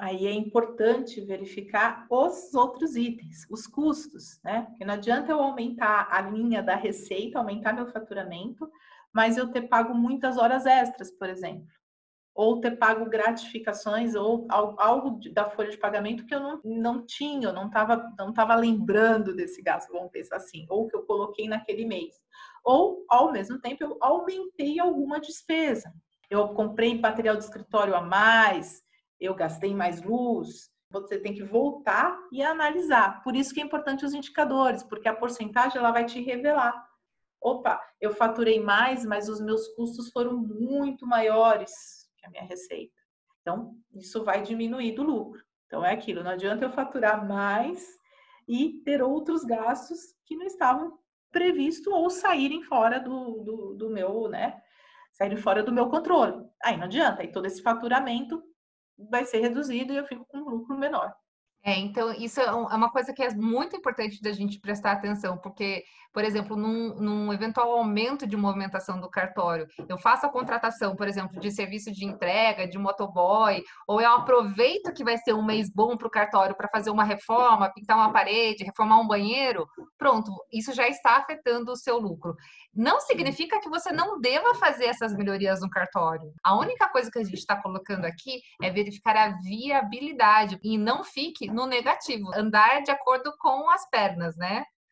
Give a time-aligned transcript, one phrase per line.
[0.00, 4.62] aí é importante verificar os outros itens, os custos, né?
[4.62, 8.70] Porque não adianta eu aumentar a linha da receita, aumentar meu faturamento,
[9.12, 11.66] mas eu ter pago muitas horas extras, por exemplo.
[12.34, 17.48] Ou ter pago gratificações ou algo da folha de pagamento que eu não, não tinha,
[17.48, 21.46] eu não estava não tava lembrando desse gasto, vamos pensar assim, ou que eu coloquei
[21.46, 22.14] naquele mês.
[22.64, 25.92] Ou, ao mesmo tempo, eu aumentei alguma despesa.
[26.30, 28.82] Eu comprei material de escritório a mais,
[29.20, 33.22] eu gastei mais luz, você tem que voltar e analisar.
[33.22, 36.88] Por isso que é importante os indicadores, porque a porcentagem ela vai te revelar.
[37.40, 41.72] Opa, eu faturei mais, mas os meus custos foram muito maiores
[42.18, 42.92] que a minha receita.
[43.40, 45.42] Então, isso vai diminuir do lucro.
[45.66, 47.86] Então, é aquilo, não adianta eu faturar mais
[48.46, 50.98] e ter outros gastos que não estavam
[51.30, 54.60] previstos ou saírem fora do, do, do meu, né?
[55.12, 56.44] Saírem fora do meu controle.
[56.62, 58.42] Aí não adianta, aí todo esse faturamento
[59.08, 61.14] vai ser reduzido e eu fico com um lucro menor.
[61.62, 65.36] É, então isso é, é uma coisa que é muito importante da gente prestar atenção,
[65.36, 70.96] porque, por exemplo, num, num, eventual aumento de movimentação do cartório, eu faço a contratação,
[70.96, 75.44] por exemplo, de serviço de entrega, de motoboy, ou eu aproveito que vai ser um
[75.44, 79.66] mês bom para o cartório para fazer uma reforma, pintar uma parede, reformar um banheiro,
[79.98, 82.34] pronto, isso já está afetando o seu lucro.
[82.74, 86.32] Não significa que você não deva fazer essas melhorias no cartório.
[86.42, 91.02] A única coisa que a gente está colocando aqui é verificar a viabilidade e não
[91.02, 94.64] fique no negativo, andar de acordo com as pernas, né?